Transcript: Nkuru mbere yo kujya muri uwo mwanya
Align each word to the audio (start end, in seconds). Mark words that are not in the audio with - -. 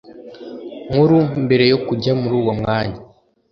Nkuru 0.89 1.17
mbere 1.43 1.65
yo 1.71 1.77
kujya 1.85 2.11
muri 2.21 2.33
uwo 2.41 2.53
mwanya 2.59 2.99